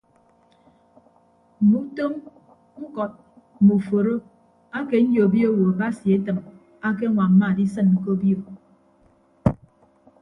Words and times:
Mme 1.61 1.75
utom 1.83 2.13
ñkọt 2.81 3.13
mme 3.59 3.71
uforo 3.79 4.15
ake 4.77 4.95
nyobio 5.11 5.47
owo 5.55 5.67
basi 5.79 6.05
etịm 6.15 6.37
akeñwamma 6.87 7.45
adisịn 7.51 7.87
ke 8.01 8.07
obio. 8.15 8.37